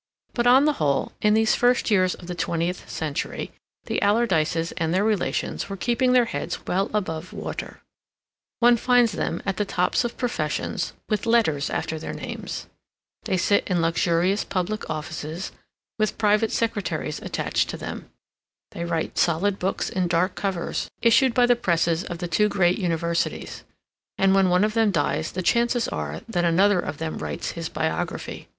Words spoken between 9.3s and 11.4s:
at the tops of professions, with